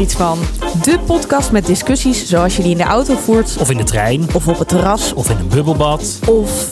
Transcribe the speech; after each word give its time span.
iets 0.00 0.14
van? 0.14 0.38
De 0.82 0.98
podcast 1.06 1.50
met 1.52 1.66
discussies 1.66 2.26
zoals 2.28 2.56
je 2.56 2.62
die 2.62 2.70
in 2.70 2.76
de 2.76 2.82
auto 2.84 3.14
voert, 3.16 3.56
Of 3.60 3.70
in 3.70 3.76
de 3.76 3.84
trein. 3.84 4.26
of 4.34 4.48
op 4.48 4.58
het 4.58 4.68
terras, 4.68 5.12
Of 5.12 5.30
in 5.30 5.36
een 5.36 5.48
bubbelbad. 5.48 6.18
of 6.26 6.68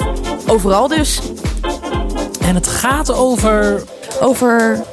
overal 0.46 0.88
dus. 0.88 1.20
En 2.40 2.54
het 2.54 2.66
gaat 2.68 3.12
over. 3.12 3.82
Over. 4.20 4.84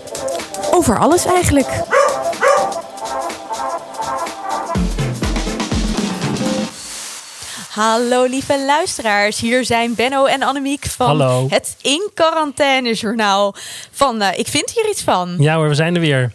over 0.72 1.00
alles 1.00 1.26
eigenlijk. 1.26 1.84
Hallo 7.70 8.24
lieve 8.26 8.66
luisteraars, 8.66 9.40
hier 9.40 9.66
zijn 9.66 9.96
Benno 9.96 10.26
en 10.26 10.44
Annemiek 10.44 10.86
van 10.86 11.08
Hallo. 11.08 11.46
het 11.50 11.76
In 11.81 12.09
Quarantaine 12.14 12.94
Journaal 12.94 13.56
van 13.92 14.22
eh, 14.22 14.40
Ik 14.40 14.48
vind 14.48 14.72
hier 14.72 14.90
iets 14.90 15.02
van. 15.02 15.36
Ja 15.40 15.56
hoor, 15.56 15.67
we 15.67 15.76
zijn 15.76 15.95
er 15.95 16.02
weer. 16.02 16.31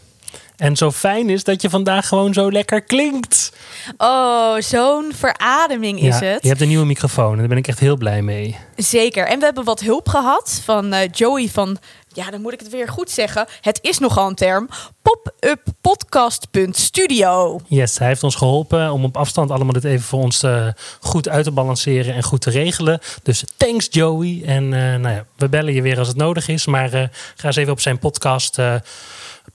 En 0.61 0.77
zo 0.77 0.91
fijn 0.91 1.31
is 1.31 1.45
dat 1.45 1.63
je 1.63 1.71
vandaag 1.71 2.09
gewoon 2.09 2.33
zo 2.33 2.51
lekker 2.51 2.83
klinkt. 2.83 3.53
Oh, 3.97 4.57
zo'n 4.59 5.13
verademing 5.15 6.01
is 6.01 6.19
ja, 6.19 6.27
het. 6.27 6.43
Je 6.43 6.49
hebt 6.49 6.61
een 6.61 6.69
nieuwe 6.69 6.87
microfoon 6.87 7.33
en 7.33 7.39
daar 7.39 7.49
ben 7.49 7.57
ik 7.57 7.69
echt 7.69 7.79
heel 7.79 7.97
blij 7.97 8.23
mee. 8.23 8.57
Zeker. 8.77 9.27
En 9.27 9.39
we 9.39 9.45
hebben 9.45 9.65
wat 9.65 9.81
hulp 9.81 10.09
gehad 10.09 10.61
van 10.65 10.93
eh, 10.93 11.09
Joey 11.13 11.49
van, 11.49 11.79
ja, 12.09 12.31
dan 12.31 12.41
moet 12.41 12.53
ik 12.53 12.61
het 12.61 12.69
weer 12.69 12.89
goed 12.89 13.11
zeggen. 13.11 13.47
Het 13.61 13.79
is 13.83 13.99
nogal 13.99 14.29
een 14.29 14.35
term. 14.35 14.69
Popuppodcast.studio. 15.03 17.61
Yes, 17.67 17.99
hij 17.99 18.09
heeft 18.09 18.23
ons 18.23 18.35
geholpen 18.35 18.93
om 18.93 19.05
op 19.05 19.17
afstand 19.17 19.51
allemaal 19.51 19.73
dit 19.73 19.85
even 19.85 20.05
voor 20.05 20.21
ons 20.21 20.43
eh, 20.43 20.67
goed 21.01 21.29
uit 21.29 21.45
te 21.45 21.51
balanceren 21.51 22.15
en 22.15 22.23
goed 22.23 22.41
te 22.41 22.51
regelen. 22.51 23.01
Dus 23.23 23.45
thanks 23.57 23.87
Joey. 23.91 24.43
En 24.45 24.65
eh, 24.65 24.81
nou 24.81 25.15
ja, 25.15 25.25
we 25.37 25.49
bellen 25.49 25.75
je 25.75 25.83
weer 25.83 25.99
als 25.99 26.09
het 26.09 26.17
nodig 26.17 26.49
is. 26.49 26.67
Maar 26.67 26.91
ga 27.37 27.47
eens 27.47 27.57
even 27.57 27.73
op 27.73 27.81
zijn 27.81 27.99
podcast 27.99 28.59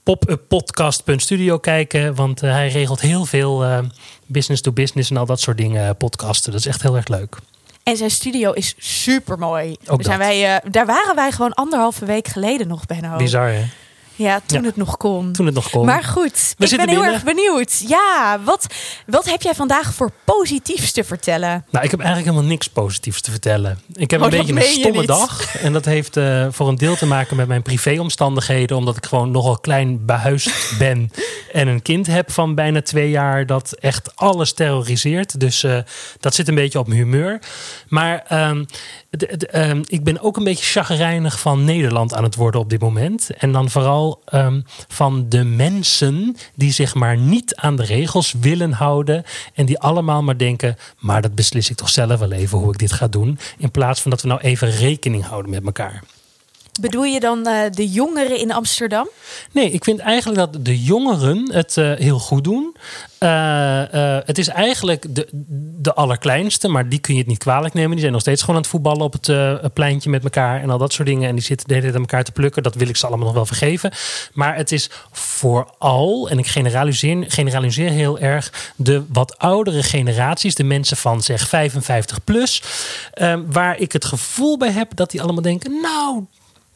popuppodcast.studio 0.06 1.58
kijken. 1.58 2.14
Want 2.14 2.42
uh, 2.42 2.50
hij 2.50 2.68
regelt 2.68 3.00
heel 3.00 3.24
veel 3.24 3.64
uh, 3.64 3.78
business 4.26 4.62
to 4.62 4.72
business 4.72 5.10
en 5.10 5.16
al 5.16 5.26
dat 5.26 5.40
soort 5.40 5.56
dingen 5.56 5.96
podcasten. 5.96 6.52
Dat 6.52 6.60
is 6.60 6.66
echt 6.66 6.82
heel 6.82 6.96
erg 6.96 7.08
leuk. 7.08 7.36
En 7.82 7.96
zijn 7.96 8.10
studio 8.10 8.52
is 8.52 8.74
super 8.78 9.38
mooi. 9.38 9.76
Uh, 9.90 10.56
daar 10.70 10.86
waren 10.86 11.14
wij 11.14 11.32
gewoon 11.32 11.54
anderhalve 11.54 12.04
week 12.04 12.28
geleden 12.28 12.68
nog, 12.68 12.86
Benno. 12.86 13.16
Bizar 13.16 13.48
hè? 13.48 13.64
Ja, 14.16 14.40
toen 14.46 14.60
ja. 14.60 14.66
het 14.66 14.76
nog 14.76 14.96
kon. 14.96 15.32
Toen 15.32 15.46
het 15.46 15.54
nog 15.54 15.70
kon. 15.70 15.86
Maar 15.86 16.04
goed, 16.04 16.54
We 16.58 16.64
ik 16.64 16.70
ben 16.76 16.88
heel 16.88 16.88
binnen. 16.88 17.12
erg 17.12 17.24
benieuwd. 17.24 17.84
Ja, 17.86 18.40
wat, 18.44 18.66
wat 19.06 19.30
heb 19.30 19.42
jij 19.42 19.54
vandaag 19.54 19.94
voor 19.94 20.10
positiefs 20.24 20.92
te 20.92 21.04
vertellen? 21.04 21.64
Nou, 21.70 21.84
ik 21.84 21.90
heb 21.90 22.00
eigenlijk 22.00 22.30
helemaal 22.30 22.50
niks 22.50 22.68
positiefs 22.68 23.20
te 23.20 23.30
vertellen. 23.30 23.78
Ik 23.92 24.10
heb 24.10 24.20
oh, 24.20 24.26
een 24.26 24.38
beetje 24.38 24.54
een 24.54 24.62
stomme 24.62 25.06
dag. 25.06 25.56
En 25.56 25.72
dat 25.72 25.84
heeft 25.84 26.16
uh, 26.16 26.46
voor 26.50 26.68
een 26.68 26.76
deel 26.76 26.96
te 26.96 27.06
maken 27.06 27.36
met 27.36 27.48
mijn 27.48 27.62
privéomstandigheden. 27.62 28.76
Omdat 28.76 28.96
ik 28.96 29.06
gewoon 29.06 29.30
nogal 29.30 29.58
klein 29.58 30.04
behuisd 30.06 30.78
ben. 30.78 31.10
en 31.52 31.68
een 31.68 31.82
kind 31.82 32.06
heb 32.06 32.30
van 32.30 32.54
bijna 32.54 32.82
twee 32.82 33.10
jaar 33.10 33.46
dat 33.46 33.72
echt 33.72 34.16
alles 34.16 34.52
terroriseert. 34.52 35.40
Dus 35.40 35.62
uh, 35.62 35.78
dat 36.20 36.34
zit 36.34 36.48
een 36.48 36.54
beetje 36.54 36.78
op 36.78 36.86
mijn 36.86 37.00
humeur. 37.00 37.40
Maar 37.88 38.24
de, 39.10 39.48
um, 39.68 39.82
ik 39.86 40.04
ben 40.04 40.20
ook 40.20 40.36
een 40.36 40.44
beetje 40.44 40.64
chagrijnig 40.64 41.40
van 41.40 41.64
Nederland 41.64 42.14
aan 42.14 42.24
het 42.24 42.34
worden 42.34 42.60
op 42.60 42.70
dit 42.70 42.80
moment. 42.80 43.30
En 43.38 43.52
dan 43.52 43.70
vooral 43.70 44.05
um, 44.34 44.64
van 44.88 45.28
de 45.28 45.44
mensen 45.44 46.36
die 46.54 46.72
zich 46.72 46.94
maar 46.94 47.16
niet 47.16 47.54
aan 47.54 47.76
de 47.76 47.84
regels 47.84 48.34
willen 48.40 48.72
houden. 48.72 49.24
En 49.54 49.66
die 49.66 49.78
allemaal 49.78 50.22
maar 50.22 50.36
denken, 50.36 50.76
maar 50.98 51.22
dat 51.22 51.34
beslis 51.34 51.70
ik 51.70 51.76
toch 51.76 51.88
zelf 51.88 52.18
wel 52.18 52.32
even 52.32 52.58
hoe 52.58 52.72
ik 52.72 52.78
dit 52.78 52.92
ga 52.92 53.08
doen. 53.08 53.38
In 53.58 53.70
plaats 53.70 54.00
van 54.00 54.10
dat 54.10 54.22
we 54.22 54.28
nou 54.28 54.40
even 54.40 54.70
rekening 54.70 55.24
houden 55.24 55.50
met 55.50 55.64
elkaar. 55.64 56.02
Bedoel 56.80 57.04
je 57.04 57.20
dan 57.20 57.48
uh, 57.48 57.60
de 57.70 57.88
jongeren 57.88 58.38
in 58.38 58.52
Amsterdam? 58.52 59.08
Nee, 59.52 59.70
ik 59.70 59.84
vind 59.84 59.98
eigenlijk 59.98 60.38
dat 60.38 60.64
de 60.64 60.82
jongeren 60.82 61.52
het 61.52 61.76
uh, 61.76 61.92
heel 61.94 62.18
goed 62.18 62.44
doen. 62.44 62.76
Uh, 63.20 63.82
het 64.24 64.38
is 64.38 64.48
eigenlijk 64.48 65.14
de, 65.14 65.28
de 65.78 65.94
allerkleinste, 65.94 66.68
maar 66.68 66.88
die 66.88 66.98
kun 66.98 67.14
je 67.14 67.20
het 67.20 67.28
niet 67.28 67.38
kwalijk 67.38 67.74
nemen. 67.74 67.90
Die 67.90 68.00
zijn 68.00 68.12
nog 68.12 68.20
steeds 68.20 68.40
gewoon 68.40 68.56
aan 68.56 68.62
het 68.62 68.70
voetballen 68.70 69.00
op 69.00 69.12
het 69.12 69.72
pleintje 69.74 70.10
met 70.10 70.24
elkaar 70.24 70.62
en 70.62 70.70
al 70.70 70.78
dat 70.78 70.92
soort 70.92 71.08
dingen. 71.08 71.28
En 71.28 71.34
die 71.34 71.44
zitten 71.44 71.66
de 71.66 71.74
hele 71.74 71.86
tijd 71.86 71.96
aan 71.96 72.06
elkaar 72.06 72.24
te 72.24 72.32
plukken. 72.32 72.62
Dat 72.62 72.74
wil 72.74 72.88
ik 72.88 72.96
ze 72.96 73.06
allemaal 73.06 73.26
nog 73.26 73.34
wel 73.34 73.46
vergeven. 73.46 73.90
Maar 74.32 74.56
het 74.56 74.72
is 74.72 74.90
vooral, 75.12 76.28
en 76.30 76.38
ik 76.38 76.46
generaliseer, 76.46 77.24
generaliseer 77.28 77.90
heel 77.90 78.18
erg, 78.18 78.72
de 78.76 79.04
wat 79.12 79.38
oudere 79.38 79.82
generaties, 79.82 80.54
de 80.54 80.64
mensen 80.64 80.96
van 80.96 81.22
zeg 81.22 81.48
55 81.48 82.24
plus, 82.24 82.62
waar 83.46 83.78
ik 83.78 83.92
het 83.92 84.04
gevoel 84.04 84.58
bij 84.58 84.72
heb 84.72 84.96
dat 84.96 85.10
die 85.10 85.22
allemaal 85.22 85.42
denken, 85.42 85.80
nou 85.82 86.24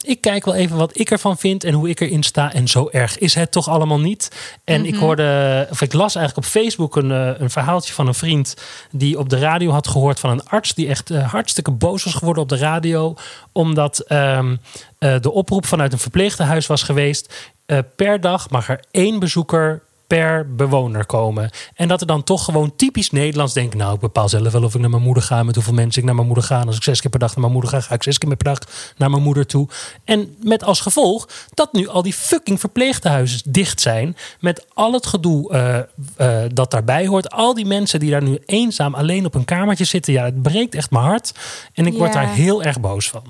ik 0.03 0.21
kijk 0.21 0.45
wel 0.45 0.55
even 0.55 0.77
wat 0.77 0.99
ik 0.99 1.11
ervan 1.11 1.37
vind 1.37 1.63
en 1.63 1.73
hoe 1.73 1.89
ik 1.89 1.99
erin 1.99 2.23
sta. 2.23 2.53
En 2.53 2.67
zo 2.67 2.89
erg 2.91 3.17
is 3.17 3.33
het 3.33 3.51
toch 3.51 3.69
allemaal 3.69 3.99
niet. 3.99 4.31
En 4.63 4.79
mm 4.79 4.85
-hmm. 4.85 4.93
ik 4.93 4.99
hoorde, 4.99 5.67
of 5.69 5.81
ik 5.81 5.93
las 5.93 6.15
eigenlijk 6.15 6.47
op 6.47 6.51
Facebook 6.53 6.95
een, 6.95 7.09
een 7.41 7.49
verhaaltje 7.49 7.93
van 7.93 8.07
een 8.07 8.13
vriend 8.13 8.55
die 8.91 9.19
op 9.19 9.29
de 9.29 9.39
radio 9.39 9.71
had 9.71 9.87
gehoord 9.87 10.19
van 10.19 10.29
een 10.29 10.45
arts 10.45 10.73
die 10.73 10.87
echt 10.87 11.11
uh, 11.11 11.31
hartstikke 11.31 11.71
boos 11.71 12.03
was 12.03 12.13
geworden 12.13 12.43
op 12.43 12.49
de 12.49 12.57
radio. 12.57 13.15
Omdat 13.51 14.11
um, 14.11 14.59
uh, 14.99 15.15
de 15.19 15.31
oproep 15.31 15.65
vanuit 15.65 15.93
een 15.93 15.99
verpleegtehuis 15.99 16.67
was 16.67 16.83
geweest. 16.83 17.51
Uh, 17.65 17.77
per 17.95 18.21
dag 18.21 18.49
mag 18.49 18.69
er 18.69 18.83
één 18.91 19.19
bezoeker 19.19 19.81
per 20.17 20.55
bewoner 20.55 21.05
komen. 21.05 21.49
En 21.75 21.87
dat 21.87 22.01
er 22.01 22.07
dan 22.07 22.23
toch 22.23 22.45
gewoon 22.45 22.75
typisch 22.75 23.11
Nederlands 23.11 23.53
denken... 23.53 23.77
nou, 23.77 23.93
ik 23.93 23.99
bepaal 23.99 24.29
zelf 24.29 24.51
wel 24.51 24.63
of 24.63 24.73
ik 24.75 24.81
naar 24.81 24.89
mijn 24.89 25.01
moeder 25.01 25.23
ga... 25.23 25.43
met 25.43 25.55
hoeveel 25.55 25.73
mensen 25.73 25.99
ik 26.01 26.05
naar 26.05 26.15
mijn 26.15 26.27
moeder 26.27 26.45
ga. 26.45 26.59
En 26.59 26.67
als 26.67 26.75
ik 26.75 26.83
zes 26.83 27.01
keer 27.01 27.09
per 27.09 27.19
dag 27.19 27.29
naar 27.29 27.39
mijn 27.39 27.51
moeder 27.51 27.69
ga... 27.69 27.79
ga 27.79 27.93
ik 27.93 28.03
zes 28.03 28.17
keer 28.17 28.35
per 28.35 28.45
dag 28.45 28.59
naar 28.97 29.09
mijn 29.09 29.23
moeder 29.23 29.45
toe. 29.45 29.67
En 30.03 30.35
met 30.43 30.63
als 30.63 30.79
gevolg 30.79 31.29
dat 31.53 31.73
nu 31.73 31.87
al 31.87 32.01
die 32.01 32.13
fucking 32.13 32.59
verpleegtehuizen 32.59 33.41
dicht 33.45 33.81
zijn... 33.81 34.17
met 34.39 34.65
al 34.73 34.93
het 34.93 35.05
gedoe 35.05 35.53
uh, 35.53 35.77
uh, 36.27 36.49
dat 36.53 36.71
daarbij 36.71 37.07
hoort. 37.07 37.29
Al 37.29 37.53
die 37.53 37.65
mensen 37.65 37.99
die 37.99 38.11
daar 38.11 38.23
nu 38.23 38.39
eenzaam 38.45 38.93
alleen 38.93 39.25
op 39.25 39.35
een 39.35 39.45
kamertje 39.45 39.85
zitten... 39.85 40.13
ja, 40.13 40.23
het 40.23 40.41
breekt 40.41 40.75
echt 40.75 40.91
mijn 40.91 41.05
hart. 41.05 41.33
En 41.73 41.85
ik 41.85 41.93
ja. 41.93 41.99
word 41.99 42.13
daar 42.13 42.33
heel 42.33 42.63
erg 42.63 42.79
boos 42.79 43.09
van. 43.09 43.23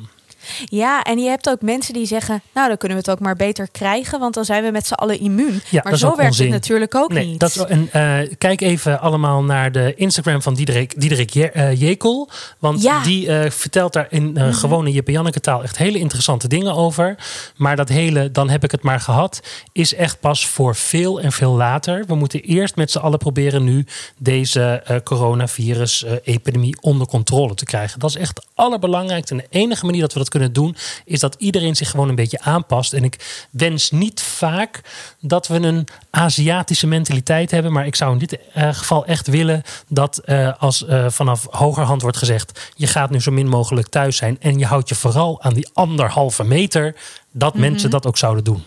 Ja, 0.66 1.02
en 1.04 1.20
je 1.20 1.30
hebt 1.30 1.50
ook 1.50 1.62
mensen 1.62 1.94
die 1.94 2.06
zeggen... 2.06 2.42
nou, 2.54 2.68
dan 2.68 2.78
kunnen 2.78 2.98
we 2.98 3.04
het 3.04 3.14
ook 3.14 3.26
maar 3.26 3.36
beter 3.36 3.68
krijgen... 3.72 4.20
want 4.20 4.34
dan 4.34 4.46
zijn 4.46 4.64
we 4.64 4.72
met 4.72 4.88
z'n 4.88 4.94
allen 4.94 5.20
immuun. 5.20 5.62
Ja, 5.70 5.82
maar 5.84 5.98
zo 5.98 6.08
werkt 6.08 6.24
onzin. 6.24 6.46
het 6.46 6.54
natuurlijk 6.54 6.96
ook 6.96 7.14
nee, 7.14 7.26
niet. 7.26 7.40
Dat 7.40 7.50
is, 7.50 7.64
en, 7.64 7.90
uh, 7.96 8.20
kijk 8.38 8.62
even 8.62 9.02
allemaal 9.02 9.44
naar 9.44 9.72
de 9.72 9.94
Instagram 9.96 10.42
van 10.42 10.54
Diederik, 10.54 11.00
Diederik 11.02 11.30
Je, 11.30 11.52
uh, 11.56 11.82
Jekel. 11.82 12.30
Want 12.60 12.82
ja. 12.82 13.04
die 13.04 13.28
uh, 13.28 13.50
vertelt 13.50 13.94
daar 13.94 14.08
in 14.10 14.24
mm-hmm. 14.24 14.54
gewone 14.54 14.92
Jip 14.92 15.08
Janneke 15.08 15.40
taal... 15.40 15.64
echt 15.64 15.78
hele 15.78 16.00
interessante 16.00 16.48
dingen 16.48 16.76
over. 16.76 17.16
Maar 17.56 17.76
dat 17.76 17.90
hele, 17.90 18.32
dan 18.32 18.50
heb 18.50 18.64
ik 18.64 18.72
het 18.72 18.82
maar 18.82 19.00
gehad... 19.00 19.42
is 19.72 19.96
echt 19.96 20.20
pas 20.20 20.48
voor 20.48 20.76
veel 20.76 21.22
en 21.22 21.32
veel 21.32 21.54
later. 21.54 22.06
We 22.08 22.16
moeten 22.16 22.42
eerst 22.42 22.76
met 22.76 22.92
z'n 22.92 23.00
allen 23.00 23.20
proberen 23.20 23.64
nu... 23.64 23.86
deze 24.18 25.02
coronavirus-epidemie 25.04 26.78
onder 26.82 27.08
controle 27.08 27.54
te 27.54 27.66
krijgen. 27.66 28.00
Dat 28.00 28.10
is 28.10 28.16
echt 28.16 28.38
het 28.38 28.48
allerbelangrijkste. 28.54 29.34
En 29.34 29.40
de 29.40 29.58
enige 29.60 29.86
manier 29.86 30.02
dat 30.02 30.14
we 30.14 30.20
dat 30.20 30.30
kunnen 30.30 30.41
doen... 30.50 30.76
is 31.06 31.20
dat 31.20 31.36
iedereen 31.38 31.76
zich 31.76 31.90
gewoon 31.90 32.10
een 32.10 32.16
beetje 32.16 32.42
aanpast. 32.42 32.94
En 32.94 33.04
ik 33.04 33.46
wens 33.52 33.92
niet 33.92 34.22
vaak 34.22 34.82
dat 35.20 35.48
we 35.48 35.56
een 35.56 35.88
Aziatische 36.10 36.88
mentaliteit 36.88 37.52
hebben. 37.52 37.72
Maar 37.72 37.86
ik 37.86 37.96
zou 37.96 38.12
in 38.12 38.18
dit 38.18 38.40
uh, 38.58 38.74
geval 38.74 39.06
echt 39.06 39.28
willen 39.28 39.64
dat 39.88 40.22
uh, 40.26 40.54
als 40.58 40.84
uh, 40.84 41.10
vanaf 41.10 41.48
hogerhand 41.50 42.02
wordt 42.02 42.18
gezegd... 42.18 42.72
je 42.76 42.88
gaat 42.88 43.10
nu 43.10 43.22
zo 43.22 43.32
min 43.32 43.48
mogelijk 43.48 43.88
thuis 43.88 44.18
zijn 44.18 44.38
en 44.40 44.60
je 44.60 44.66
houdt 44.66 44.90
je 44.90 44.96
vooral 44.96 45.42
aan 45.42 45.54
die 45.54 45.70
anderhalve 45.74 46.44
meter... 46.44 46.96
dat 47.32 47.54
mm-hmm. 47.54 47.70
mensen 47.70 47.90
dat 47.90 48.06
ook 48.06 48.18
zouden 48.18 48.44
doen. 48.44 48.64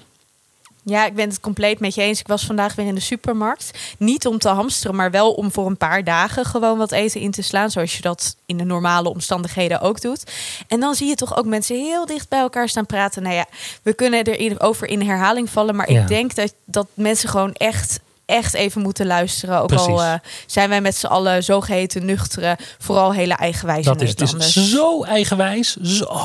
Ja, 0.87 1.07
ik 1.07 1.15
ben 1.15 1.29
het 1.29 1.41
compleet 1.41 1.81
met 1.81 1.95
je 1.95 2.03
eens. 2.03 2.21
Ik 2.21 2.27
was 2.27 2.45
vandaag 2.47 2.75
weer 2.75 2.87
in 2.87 2.95
de 2.95 3.01
supermarkt. 3.01 3.71
Niet 3.99 4.27
om 4.27 4.39
te 4.39 4.49
hamsteren, 4.49 4.97
maar 4.97 5.11
wel 5.11 5.33
om 5.33 5.53
voor 5.53 5.67
een 5.67 5.77
paar 5.77 6.05
dagen 6.05 6.45
gewoon 6.45 6.79
wat 6.79 6.93
eten 6.93 7.21
in 7.21 7.31
te 7.31 7.43
slaan. 7.43 7.71
Zoals 7.71 7.97
je 7.97 8.03
dat 8.03 8.37
in 8.47 8.57
de 8.57 8.65
normale 8.65 9.09
omstandigheden 9.09 9.81
ook 9.81 10.01
doet. 10.01 10.33
En 10.69 10.81
dan 10.81 10.95
zie 10.95 11.09
je 11.09 11.15
toch 11.15 11.37
ook 11.37 11.47
mensen 11.47 11.77
heel 11.77 12.07
dicht 12.07 12.29
bij 12.29 12.39
elkaar 12.41 12.69
staan 12.69 12.87
praten. 12.87 13.23
Nou 13.23 13.35
ja, 13.35 13.47
we 13.83 13.93
kunnen 13.95 14.25
erover 14.25 14.89
in 14.89 15.03
herhaling 15.03 15.51
vallen. 15.51 15.77
Maar 15.77 15.93
Ja. 15.93 16.01
ik 16.01 16.09
denk 16.09 16.35
dat, 16.35 16.55
dat 16.65 16.87
mensen 16.95 17.29
gewoon 17.29 17.53
echt 17.53 18.01
echt 18.27 18.55
even 18.55 18.83
moeten 18.83 19.07
luisteren. 19.07 19.61
Ook 19.61 19.67
Precies. 19.67 19.87
al 19.87 20.03
eh, 20.03 20.15
zijn 20.47 20.69
wij 20.69 20.81
met 20.81 20.97
z'n 20.97 21.07
allen 21.07 21.45
zogeheten 21.45 22.05
nuchtere, 22.05 22.59
vooral 22.79 23.13
hele 23.13 23.35
eigenwijze 23.35 23.89
Dat 23.89 24.01
is, 24.01 24.09
het 24.09 24.21
is 24.21 24.71
zo 24.71 25.03
eigenwijs. 25.05 25.77
Zo, 25.77 26.05
oh, 26.05 26.25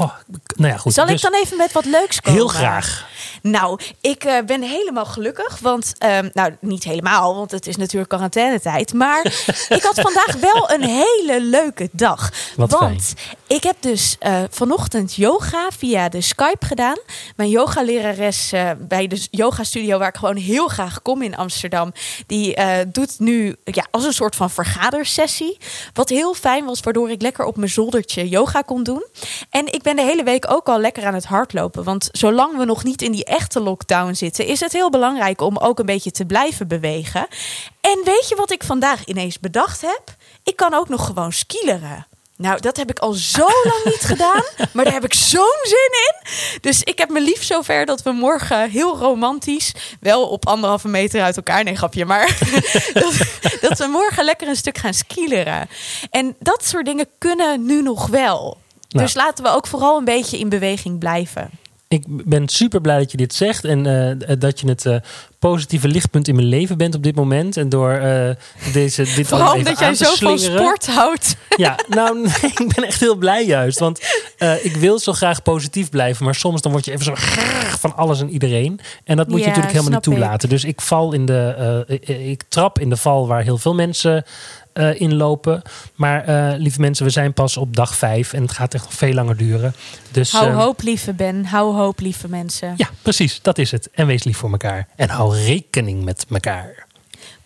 nou 0.56 0.72
ja, 0.72 0.78
goed. 0.78 0.94
Zal 0.94 1.06
dus 1.06 1.16
ik 1.16 1.22
dan 1.32 1.42
even 1.42 1.58
met 1.58 1.72
wat 1.72 1.86
leuks 1.86 2.22
komen? 2.22 2.40
heel 2.40 2.50
graag. 2.50 3.08
Nou, 3.42 3.80
ik 4.02 4.24
eh, 4.24 4.44
ben 4.46 4.62
helemaal 4.62 5.06
gelukkig. 5.06 5.60
Want, 5.60 5.94
ehm, 5.98 6.30
nou, 6.34 6.56
niet 6.60 6.84
helemaal, 6.84 7.36
want 7.36 7.52
het 7.52 7.68
is 7.68 7.76
natuurlijk 7.76 8.10
quarantainetijd. 8.10 8.94
Maar 8.94 9.26
ik 9.78 9.84
had 9.84 10.00
vandaag 10.00 10.36
wel 10.40 10.72
een 10.72 10.84
hele 10.84 11.42
leuke 11.42 11.90
dag. 11.92 12.32
Wat 12.56 12.72
want 12.72 13.14
Ik 13.50 13.64
heb 13.64 13.76
dus 13.80 14.16
uh, 14.20 14.44
vanochtend 14.50 15.16
yoga 15.16 15.70
via 15.78 16.10
de 16.10 16.22
Skype 16.22 16.66
gedaan. 16.66 16.98
Mijn 17.36 17.50
yogalerares 17.50 18.54
uh, 18.54 18.72
bij 18.80 19.08
de 19.08 19.28
yoga 19.32 19.64
studio 19.64 19.98
waar 19.98 20.08
ik 20.08 20.18
gewoon 20.18 20.36
heel 20.36 20.68
graag 20.68 21.02
kom 21.02 21.22
in 21.22 21.36
Amsterdam, 21.36 21.94
die 22.28 22.58
uh, 22.58 22.78
doet 22.88 23.20
nu 23.20 23.56
ja, 23.64 23.88
als 23.92 24.06
een 24.06 24.14
soort 24.14 24.36
van 24.36 24.50
vergadersessie. 24.50 25.58
Wat 25.94 26.10
heel 26.10 26.34
fijn 26.34 26.66
was, 26.66 26.80
waardoor 26.80 27.10
ik 27.10 27.22
lekker 27.22 27.46
op 27.46 27.58
mijn 27.58 27.70
zoldertje 27.70 28.30
yoga 28.30 28.62
kon 28.62 28.84
doen. 28.84 29.06
En 29.50 29.74
ik 29.74 29.82
ben 29.82 29.96
de 29.96 30.02
hele 30.02 30.24
week 30.24 30.52
ook 30.52 30.68
al 30.68 30.80
lekker 30.80 31.06
aan 31.06 31.14
het 31.14 31.26
hardlopen. 31.26 31.84
Want 31.84 32.10
zolang 32.12 32.58
we 32.58 32.66
nog 32.66 32.84
niet 32.84 33.02
in 33.02 33.12
die 33.12 33.26
echte 33.26 33.60
lockdown 33.60 34.14
zitten, 34.14 34.46
is 34.46 34.60
het 34.60 34.74
heel 34.74 34.90
belangrijk 34.90 35.42
om 35.42 35.58
ook 35.58 35.80
een 35.80 35.86
beetje 35.86 36.12
te 36.12 36.26
blijven 36.26 36.68
bewegen. 36.68 37.28
En 37.82 38.02
weet 38.04 38.26
je 38.30 38.36
wat 38.36 38.52
ik 38.52 38.64
vandaag 38.64 39.06
ineens 39.06 39.40
bedacht 39.40 39.82
heb? 39.82 40.16
Ik 40.44 40.56
kan 40.56 40.74
ook 40.74 40.90
nog 40.90 41.06
gewoon 41.06 41.34
skileren. 41.34 42.09
Nou, 42.42 42.60
dat 42.60 42.78
heb 42.78 42.90
ik 42.90 43.00
al 43.00 43.14
zo 43.14 43.48
lang 43.64 43.84
niet 43.84 44.02
gedaan. 44.02 44.44
Maar 44.74 44.84
daar 44.84 44.94
heb 44.94 45.06
ik 45.06 45.14
zo'n 45.14 45.60
zin 45.64 45.90
in. 45.92 46.32
Dus 46.62 46.84
ik 46.84 46.98
heb 46.98 47.10
me 47.10 47.22
lief 47.22 47.44
zover 47.44 47.86
dat 47.86 48.02
we 48.02 48.12
morgen 48.12 48.70
heel 48.70 48.98
romantisch... 48.98 49.74
wel 50.00 50.28
op 50.28 50.48
anderhalve 50.48 50.88
meter 50.88 51.22
uit 51.22 51.38
elkaar... 51.38 51.64
nee, 51.64 51.76
grapje, 51.76 52.06
maar... 52.06 52.38
dat, 52.94 53.14
dat, 53.62 53.78
we 53.78 53.88
morgen 53.92 54.24
lekker 54.24 54.48
een 54.48 54.56
stuk 54.56 54.78
gaan 54.78 54.94
skileren. 54.94 55.70
En 56.10 56.36
dat 56.40 56.66
soort 56.66 56.86
dingen 56.86 57.08
kunnen 57.18 57.66
nu 57.66 57.82
nog 57.82 58.08
wel. 58.08 58.58
Nou. 58.90 59.06
Dus 59.06 59.14
laten 59.14 59.44
we 59.44 59.50
ook 59.50 59.68
vooral 59.68 59.98
een 59.98 60.06
beetje 60.06 60.40
in 60.40 60.50
beweging 60.50 61.00
blijven. 61.00 61.50
Ik 61.90 62.04
ben 62.08 62.48
super 62.48 62.82
blij 62.82 62.98
dat 62.98 63.12
je 63.12 63.18
dit 63.18 63.34
zegt 63.34 63.66
en 63.66 63.86
uh, 63.86 64.40
dat 64.40 64.60
je 64.60 64.68
het 64.68 64.86
uh, 64.86 64.96
positieve 65.40 65.88
lichtpunt 65.88 66.28
in 66.28 66.36
mijn 66.36 66.48
leven 66.48 66.78
bent 66.78 66.96
op 66.96 67.04
dit 67.04 67.16
moment. 67.16 67.58
En 67.58 67.70
door 67.70 67.92
uh, 67.92 68.30
deze, 68.74 69.04
dit 69.16 69.28
Vooral 69.28 69.54
omdat 69.54 69.80
jij 69.80 69.94
zo 69.94 70.16
van 70.16 70.40
sport 70.40 70.88
houdt. 70.88 71.36
Ja, 71.56 71.80
nou, 71.88 72.18
nee, 72.22 72.52
ik 72.56 72.72
ben 72.76 72.84
echt 72.84 73.00
heel 73.00 73.16
blij 73.16 73.46
juist. 73.46 73.80
Want 73.80 74.00
ik 74.62 74.76
wil 74.76 75.00
zo 75.00 75.14
graag 75.14 75.42
positief 75.42 75.90
blijven. 75.90 76.26
Maar 76.26 76.36
soms 76.36 76.62
dan 76.62 76.72
word 76.72 76.86
je 76.86 76.92
even 76.92 77.06
zo 77.06 77.14
van 77.78 77.96
alles 77.96 78.22
en 78.22 78.30
iedereen. 78.30 78.80
En 79.04 79.18
dat 79.18 79.28
moet 79.28 79.40
je 79.40 79.46
natuurlijk 79.46 79.74
helemaal 79.74 79.94
niet 79.94 80.04
toelaten. 80.04 80.50
Ik. 80.50 80.56
Dus 80.56 80.64
ik 80.64 80.82
val 80.82 81.14
in 81.14 81.26
de, 81.26 81.86
ik 82.30 82.44
trap 82.48 82.80
in 82.80 82.90
de 82.90 82.98
val 82.98 83.28
waar 83.28 83.44
heel 83.44 83.58
veel 83.58 83.76
mensen 83.76 84.26
uh, 84.80 85.02
inlopen. 85.02 85.62
Maar 85.96 86.30
uh, 86.30 86.54
lieve 86.58 86.82
mensen, 86.82 87.06
we 87.06 87.12
zijn 87.12 87.34
pas 87.34 87.58
op 87.58 87.76
dag 87.76 87.96
vijf 87.96 88.34
en 88.34 88.42
het 88.42 88.52
gaat 88.52 88.74
echt 88.74 88.84
nog 88.84 88.94
veel 88.94 89.14
langer 89.14 89.38
duren. 89.38 89.76
Dus, 90.12 90.32
hou 90.32 90.50
uh, 90.50 90.58
hoop, 90.58 90.82
lieve 90.82 91.14
Ben. 91.14 91.46
Hou 91.46 91.76
hoop, 91.76 92.00
lieve 92.00 92.28
mensen. 92.28 92.74
Ja, 92.78 92.90
precies. 93.02 93.42
Dat 93.42 93.58
is 93.58 93.72
het. 93.72 93.90
En 93.92 94.08
wees 94.08 94.24
lief 94.24 94.38
voor 94.38 94.52
elkaar. 94.52 94.88
En 94.96 95.10
hou 95.10 95.38
rekening 95.38 96.04
met 96.04 96.26
elkaar 96.30 96.88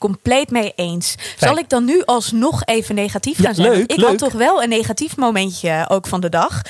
compleet 0.07 0.51
mee 0.51 0.73
eens. 0.75 1.15
Zal 1.37 1.57
ik 1.57 1.69
dan 1.69 1.85
nu 1.85 2.01
alsnog 2.05 2.65
even 2.65 2.95
negatief 2.95 3.35
gaan 3.35 3.45
ja, 3.45 3.53
zijn? 3.53 3.71
Leuk, 3.71 3.91
ik 3.91 3.97
leuk. 3.97 4.07
had 4.07 4.17
toch 4.17 4.33
wel 4.33 4.63
een 4.63 4.69
negatief 4.69 5.17
momentje 5.17 5.85
ook 5.89 6.07
van 6.07 6.21
de 6.21 6.29
dag. 6.29 6.61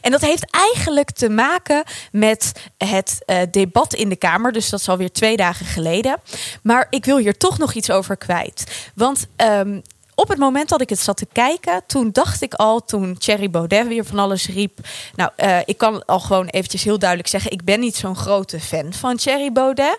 En 0.00 0.10
dat 0.10 0.20
heeft 0.20 0.46
eigenlijk 0.50 1.10
te 1.10 1.28
maken 1.28 1.82
met 2.10 2.52
het 2.78 3.18
uh, 3.26 3.36
debat 3.50 3.94
in 3.94 4.08
de 4.08 4.16
Kamer. 4.16 4.52
Dus 4.52 4.70
dat 4.70 4.80
is 4.80 4.88
alweer 4.88 5.12
twee 5.12 5.36
dagen 5.36 5.66
geleden. 5.66 6.16
Maar 6.62 6.86
ik 6.90 7.04
wil 7.04 7.16
hier 7.16 7.36
toch 7.36 7.58
nog 7.58 7.74
iets 7.74 7.90
over 7.90 8.16
kwijt. 8.16 8.90
Want 8.94 9.26
um, 9.36 9.82
op 10.22 10.28
het 10.28 10.38
moment 10.38 10.68
dat 10.68 10.80
ik 10.80 10.88
het 10.88 11.00
zat 11.00 11.16
te 11.16 11.26
kijken, 11.32 11.82
toen 11.86 12.10
dacht 12.12 12.42
ik 12.42 12.54
al, 12.54 12.84
toen 12.84 13.18
Thierry 13.18 13.50
Baudet 13.50 13.86
weer 13.86 14.04
van 14.04 14.18
alles 14.18 14.46
riep. 14.46 14.78
Nou, 15.14 15.30
uh, 15.36 15.58
ik 15.64 15.78
kan 15.78 16.04
al 16.04 16.20
gewoon 16.20 16.46
eventjes 16.46 16.84
heel 16.84 16.98
duidelijk 16.98 17.28
zeggen, 17.28 17.50
ik 17.50 17.64
ben 17.64 17.80
niet 17.80 17.96
zo'n 17.96 18.16
grote 18.16 18.60
fan 18.60 18.92
van 18.92 19.16
Thierry 19.16 19.52
Baudet. 19.52 19.98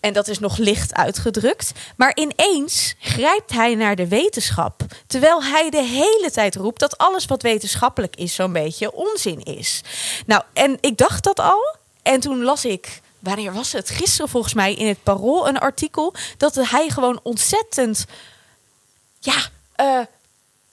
En 0.00 0.12
dat 0.12 0.28
is 0.28 0.38
nog 0.38 0.56
licht 0.56 0.94
uitgedrukt. 0.94 1.72
Maar 1.96 2.16
ineens 2.16 2.94
grijpt 2.98 3.52
hij 3.52 3.74
naar 3.74 3.96
de 3.96 4.08
wetenschap. 4.08 4.82
Terwijl 5.06 5.44
hij 5.44 5.70
de 5.70 5.82
hele 5.82 6.30
tijd 6.32 6.54
roept 6.54 6.80
dat 6.80 6.98
alles 6.98 7.26
wat 7.26 7.42
wetenschappelijk 7.42 8.16
is, 8.16 8.34
zo'n 8.34 8.52
beetje 8.52 8.92
onzin 8.92 9.42
is. 9.42 9.82
Nou, 10.26 10.42
en 10.52 10.78
ik 10.80 10.96
dacht 10.96 11.24
dat 11.24 11.40
al. 11.40 11.76
En 12.02 12.20
toen 12.20 12.42
las 12.42 12.64
ik 12.64 13.00
wanneer 13.18 13.52
was 13.52 13.72
het? 13.72 13.90
Gisteren 13.90 14.30
volgens 14.30 14.54
mij 14.54 14.74
in 14.74 14.86
het 14.86 15.02
Parool 15.02 15.48
een 15.48 15.58
artikel 15.58 16.14
dat 16.36 16.54
hij 16.54 16.88
gewoon 16.88 17.20
ontzettend 17.22 18.06
ja, 19.24 19.48
uh, 19.80 20.00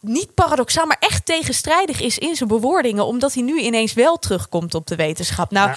niet 0.01 0.33
paradoxaal, 0.33 0.85
maar 0.85 0.97
echt 0.99 1.25
tegenstrijdig 1.25 2.01
is 2.01 2.17
in 2.17 2.35
zijn 2.35 2.49
bewoordingen, 2.49 3.05
omdat 3.05 3.33
hij 3.33 3.43
nu 3.43 3.59
ineens 3.59 3.93
wel 3.93 4.17
terugkomt 4.17 4.73
op 4.75 4.87
de 4.87 4.95
wetenschap. 4.95 5.51
Nou, 5.51 5.69
ja. 5.69 5.75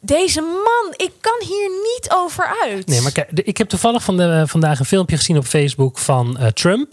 deze 0.00 0.40
man, 0.40 0.94
ik 0.96 1.12
kan 1.20 1.40
hier 1.48 1.68
niet 1.68 2.08
over 2.14 2.56
uit. 2.62 2.86
Nee, 2.86 3.00
maar 3.00 3.12
kijk, 3.12 3.30
ik 3.32 3.56
heb 3.56 3.68
toevallig 3.68 4.02
van 4.02 4.16
de, 4.16 4.44
vandaag 4.46 4.78
een 4.78 4.84
filmpje 4.84 5.16
gezien 5.16 5.36
op 5.36 5.44
Facebook 5.44 5.98
van 5.98 6.36
uh, 6.40 6.46
Trump. 6.46 6.92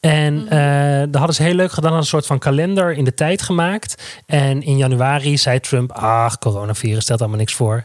En 0.00 0.34
uh, 0.44 0.50
daar 0.50 1.08
hadden 1.16 1.34
ze 1.34 1.42
heel 1.42 1.54
leuk 1.54 1.72
gedaan, 1.72 1.92
een 1.92 2.04
soort 2.04 2.26
van 2.26 2.38
kalender 2.38 2.92
in 2.92 3.04
de 3.04 3.14
tijd 3.14 3.42
gemaakt. 3.42 4.02
En 4.26 4.62
in 4.62 4.76
januari 4.76 5.38
zei 5.38 5.60
Trump: 5.60 5.92
Ach, 5.92 6.38
coronavirus 6.38 7.02
stelt 7.02 7.20
allemaal 7.20 7.38
niks 7.38 7.54
voor. 7.54 7.84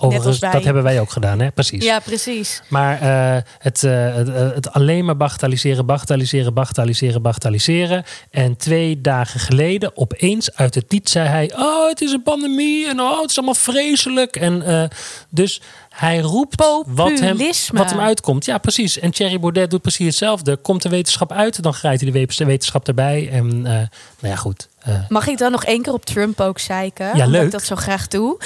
Overigens, 0.00 0.38
dat 0.38 0.64
hebben 0.64 0.82
wij 0.82 1.00
ook 1.00 1.10
gedaan, 1.10 1.40
hè? 1.40 1.50
Precies. 1.50 1.84
Ja, 1.84 1.98
precies. 1.98 2.62
Maar 2.68 3.02
uh, 3.02 3.42
het, 3.58 3.82
uh, 3.82 4.14
het, 4.14 4.28
het, 4.54 4.72
alleen 4.72 5.04
maar 5.04 5.16
bagatelliseren, 5.16 5.86
bagatelliseren, 5.86 6.54
bagatelliseren, 6.54 7.22
bagatelliseren. 7.22 8.04
En 8.30 8.56
twee 8.56 9.00
dagen 9.00 9.40
geleden, 9.40 9.96
opeens 9.96 10.54
uit 10.54 10.74
het 10.74 10.90
niets, 10.90 11.12
zei 11.12 11.28
hij: 11.28 11.52
Oh, 11.56 11.88
het 11.88 12.00
is 12.00 12.12
een 12.12 12.22
pandemie 12.22 12.88
en 12.88 13.00
oh, 13.00 13.20
het 13.20 13.30
is 13.30 13.36
allemaal 13.36 13.54
vreselijk. 13.54 14.36
En 14.36 14.90
dus 15.28 15.60
hij 16.00 16.20
roept 16.20 16.64
wat 16.86 17.18
hem, 17.18 17.38
wat 17.72 17.90
hem 17.90 18.00
uitkomt. 18.00 18.44
Ja, 18.44 18.58
precies. 18.58 18.98
En 18.98 19.10
Thierry 19.10 19.40
Baudet 19.40 19.70
doet 19.70 19.82
precies 19.82 20.06
hetzelfde. 20.06 20.56
Komt 20.56 20.82
de 20.82 20.88
wetenschap 20.88 21.32
uit, 21.32 21.62
dan 21.62 21.74
grijpt 21.74 22.00
hij 22.00 22.26
de 22.26 22.44
wetenschap 22.44 22.88
erbij. 22.88 23.28
En 23.32 23.46
uh, 23.46 23.62
nou 23.62 23.88
ja, 24.20 24.36
goed. 24.36 24.68
Uh, 24.88 24.94
Mag 25.08 25.26
ik 25.26 25.38
dan 25.38 25.50
nog 25.50 25.64
één 25.64 25.82
keer 25.82 25.92
op 25.92 26.04
Trump 26.04 26.40
ook 26.40 26.58
zeiken? 26.58 27.16
Ja, 27.16 27.26
leuk. 27.26 27.44
ik 27.44 27.50
dat 27.50 27.62
zo 27.62 27.76
graag 27.76 28.08
doe. 28.08 28.38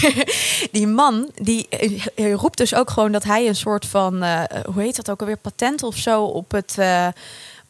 die 0.72 0.86
man, 0.86 1.30
die 1.34 1.68
roept 2.34 2.58
dus 2.58 2.74
ook 2.74 2.90
gewoon 2.90 3.12
dat 3.12 3.24
hij 3.24 3.48
een 3.48 3.56
soort 3.56 3.86
van... 3.86 4.24
Uh, 4.24 4.42
hoe 4.72 4.82
heet 4.82 4.96
dat 4.96 5.10
ook 5.10 5.20
alweer? 5.20 5.36
Patent 5.36 5.82
of 5.82 5.96
zo 5.96 6.24
op 6.24 6.50
het 6.50 6.76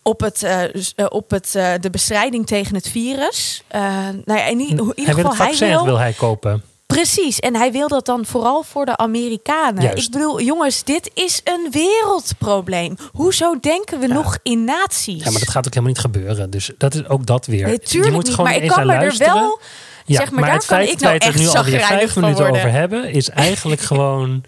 op, 0.03 0.21
het, 0.21 0.43
uh, 0.43 1.07
op 1.09 1.31
het, 1.31 1.55
uh, 1.57 1.73
de 1.81 1.91
bestrijding 1.91 2.47
tegen 2.47 2.75
het 2.75 2.89
virus. 2.89 3.63
Uh, 3.75 3.81
nou 4.25 4.39
ja, 4.39 4.45
in, 4.45 4.61
ieder 4.61 4.85
hij 4.95 5.05
geval, 5.05 5.37
wil 5.37 5.47
hij 5.47 5.57
wil, 5.59 5.85
wil 5.85 5.99
hij 5.99 6.13
kopen. 6.13 6.63
Precies, 6.97 7.39
en 7.39 7.57
hij 7.57 7.73
wil 7.73 7.89
dat 7.89 8.07
dan 8.07 8.27
vooral 8.27 8.63
voor 8.63 8.85
de 8.85 8.97
Amerikanen. 8.97 9.83
Juist. 9.83 10.07
Ik 10.07 10.13
bedoel, 10.13 10.41
jongens, 10.41 10.85
dit 10.85 11.11
is 11.15 11.41
een 11.45 11.69
wereldprobleem. 11.71 12.97
Hoezo 13.13 13.61
denken 13.61 14.01
we 14.01 14.09
ja. 14.09 14.15
nog 14.15 14.39
in 14.43 14.65
naties? 14.65 15.25
Ja, 15.25 15.31
maar 15.31 15.41
dat 15.41 15.49
gaat 15.49 15.67
ook 15.67 15.75
helemaal 15.75 15.95
niet 15.95 15.99
gebeuren. 15.99 16.51
Dus 16.51 16.71
dat 16.79 16.95
is 16.95 17.09
ook 17.09 17.27
dat 17.27 17.47
weer. 17.47 17.67
Nee, 17.67 17.79
je 17.83 17.99
moet 17.99 18.13
niet, 18.13 18.29
gewoon 18.31 18.47
maar 18.47 18.63
ik 18.63 18.69
kan 18.69 18.91
er 18.91 19.17
wel... 19.19 19.61
Ja, 20.05 20.17
zeg 20.17 20.31
maar, 20.31 20.41
maar 20.41 20.49
daar 20.49 20.59
het 20.59 20.65
feit 20.65 20.85
kan 20.87 20.93
ik 20.93 21.01
dat 21.01 21.09
nou 21.09 21.19
wij 21.19 21.29
het 21.29 21.37
er 21.37 21.43
nu 21.43 21.49
alweer 21.49 21.81
vijf 21.81 22.17
minuten 22.17 22.43
worden. 22.43 22.57
over 22.61 22.71
hebben, 22.73 23.13
is 23.13 23.31
eigenlijk 23.31 23.81
gewoon 23.91 24.45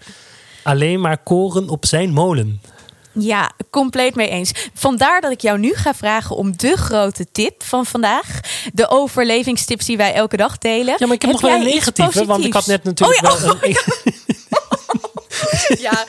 alleen 0.63 1.01
maar 1.01 1.17
koren 1.17 1.69
op 1.69 1.85
zijn 1.85 2.13
molen. 2.13 2.61
Ja, 3.13 3.51
compleet 3.69 4.15
mee 4.15 4.29
eens. 4.29 4.51
Vandaar 4.73 5.21
dat 5.21 5.31
ik 5.31 5.41
jou 5.41 5.59
nu 5.59 5.75
ga 5.75 5.93
vragen 5.93 6.35
om 6.35 6.57
de 6.57 6.77
grote 6.77 7.31
tip 7.31 7.63
van 7.63 7.85
vandaag. 7.85 8.39
De 8.73 8.89
overlevingstips 8.89 9.85
die 9.85 9.97
wij 9.97 10.13
elke 10.13 10.37
dag 10.37 10.57
delen. 10.57 10.95
Ja, 10.97 11.05
maar 11.05 11.15
ik 11.15 11.21
heb, 11.21 11.31
nog 11.31 11.41
wel 11.41 11.55
een 11.55 11.63
negatieve, 11.63 12.25
want 12.25 12.45
ik 12.45 12.53
had 12.53 12.65
net 12.65 12.83
natuurlijk 12.83 13.21
oh, 13.21 13.39
ja, 13.39 13.45
wel 13.45 13.57
een... 13.61 13.77
ja. 15.85 16.05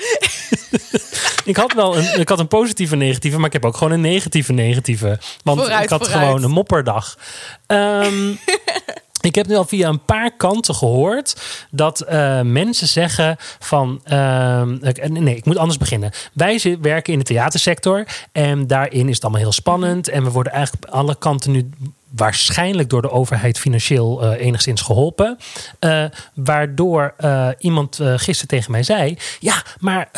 ik 1.45 1.57
had 1.57 1.73
wel 1.73 1.97
een, 1.97 2.21
ik 2.21 2.29
had 2.29 2.39
een 2.39 2.49
positieve 2.49 2.97
negatieve, 2.97 3.37
maar 3.37 3.47
ik 3.47 3.53
heb 3.53 3.65
ook 3.65 3.77
gewoon 3.77 3.93
een 3.93 4.01
negatieve 4.01 4.53
negatieve. 4.53 5.19
Want 5.43 5.61
vooruit, 5.61 5.85
ik 5.85 5.91
had 5.91 6.03
vooruit. 6.03 6.27
gewoon 6.27 6.43
een 6.43 6.51
mopperdag. 6.51 7.19
Um, 7.67 8.39
Ik 9.21 9.35
heb 9.35 9.47
nu 9.47 9.57
al 9.57 9.65
via 9.65 9.89
een 9.89 10.05
paar 10.05 10.31
kanten 10.37 10.75
gehoord 10.75 11.43
dat 11.71 12.05
uh, 12.11 12.41
mensen 12.41 12.89
zeggen 12.89 13.37
van. 13.59 14.01
Uh, 14.13 14.63
nee, 15.09 15.37
ik 15.37 15.45
moet 15.45 15.57
anders 15.57 15.79
beginnen. 15.79 16.11
Wij 16.33 16.79
werken 16.81 17.13
in 17.13 17.19
de 17.19 17.25
theatersector 17.25 18.07
en 18.33 18.67
daarin 18.67 19.09
is 19.09 19.15
het 19.15 19.23
allemaal 19.23 19.41
heel 19.41 19.53
spannend. 19.53 20.09
En 20.09 20.25
we 20.25 20.31
worden 20.31 20.53
eigenlijk 20.53 20.87
op 20.87 20.95
alle 20.95 21.17
kanten 21.19 21.51
nu 21.51 21.71
waarschijnlijk 22.11 22.91
door 22.91 23.03
de 23.03 23.11
overheid 23.11 23.59
financieel 23.59 24.25
uh, 24.25 24.47
enigszins 24.47 24.81
geholpen. 24.81 25.39
Uh, 25.81 26.05
waardoor 26.35 27.15
uh, 27.21 27.49
iemand 27.59 28.01
gisteren 28.03 28.49
tegen 28.49 28.71
mij 28.71 28.83
zei: 28.83 29.19
Ja, 29.41 29.63
maar 29.79 30.09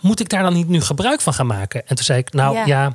moet 0.00 0.20
ik 0.20 0.28
daar 0.28 0.42
dan 0.42 0.54
niet 0.54 0.68
nu 0.68 0.80
gebruik 0.80 1.20
van 1.20 1.34
gaan 1.34 1.46
maken? 1.46 1.80
En 1.86 1.96
toen 1.96 2.04
zei 2.04 2.18
ik: 2.18 2.32
Nou 2.32 2.54
ja. 2.54 2.66
ja 2.66 2.92